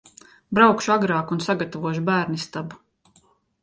[0.59, 2.85] Braukšu agrāk un sagatavošu bērnistabu.